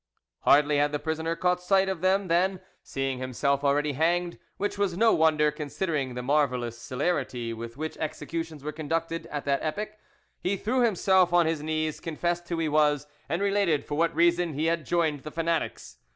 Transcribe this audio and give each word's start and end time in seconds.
Hardly 0.39 0.77
had 0.77 0.91
the 0.91 0.97
prisoner 0.97 1.35
caught 1.35 1.61
sight 1.61 1.87
of 1.87 2.01
them 2.01 2.27
than, 2.27 2.59
seeing 2.81 3.19
himself 3.19 3.63
already 3.63 3.93
hanged, 3.93 4.39
which 4.57 4.75
was 4.75 4.97
no 4.97 5.13
wonder 5.13 5.51
considering 5.51 6.15
the 6.15 6.23
marvellous 6.23 6.75
celerity 6.75 7.53
with 7.53 7.77
which 7.77 7.97
executions 7.99 8.63
were 8.63 8.71
conducted 8.71 9.27
at 9.27 9.45
that 9.45 9.61
epoch, 9.61 9.91
he 10.39 10.57
threw 10.57 10.81
himself 10.81 11.33
on 11.33 11.45
his 11.45 11.61
knees, 11.61 11.99
confessed 11.99 12.49
who 12.49 12.57
he 12.57 12.67
was, 12.67 13.05
and 13.29 13.43
related 13.43 13.85
for 13.85 13.93
what 13.95 14.15
reason 14.15 14.55
he 14.55 14.65
had 14.65 14.87
joined 14.87 15.19
the 15.21 15.29
fanatics. 15.29 15.97